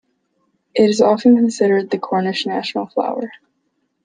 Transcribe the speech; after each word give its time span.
It 0.73 0.89
is 0.89 0.99
often 0.99 1.35
considered 1.35 1.91
the 1.91 1.99
Cornish 1.99 2.47
national 2.47 2.87
flower. 2.87 3.29